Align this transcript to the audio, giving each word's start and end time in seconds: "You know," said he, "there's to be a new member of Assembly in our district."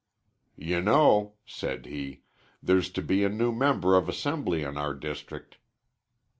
"You 0.57 0.81
know," 0.81 1.35
said 1.45 1.85
he, 1.85 2.23
"there's 2.63 2.89
to 2.93 3.03
be 3.03 3.23
a 3.23 3.29
new 3.29 3.51
member 3.51 3.95
of 3.95 4.09
Assembly 4.09 4.63
in 4.63 4.75
our 4.75 4.95
district." 4.95 5.59